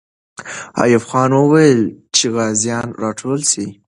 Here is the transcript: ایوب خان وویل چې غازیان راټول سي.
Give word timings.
ایوب 0.83 1.03
خان 1.09 1.31
وویل 1.35 1.81
چې 2.15 2.25
غازیان 2.35 2.87
راټول 3.03 3.39
سي. 3.51 3.65